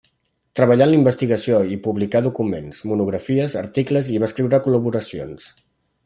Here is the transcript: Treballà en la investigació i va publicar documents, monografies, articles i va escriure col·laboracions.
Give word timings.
Treballà 0.59 0.85
en 0.87 0.91
la 0.93 0.97
investigació 0.99 1.59
i 1.67 1.69
va 1.75 1.81
publicar 1.87 2.21
documents, 2.27 2.79
monografies, 2.93 3.55
articles 3.63 4.09
i 4.15 4.17
va 4.23 4.31
escriure 4.31 4.61
col·laboracions. 4.69 5.47